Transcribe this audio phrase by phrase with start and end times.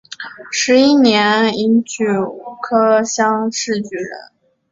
[0.51, 4.31] 十一年乙酉科乡试举人。